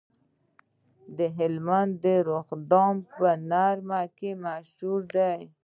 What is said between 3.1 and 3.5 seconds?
په